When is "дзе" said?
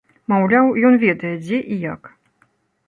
1.45-1.57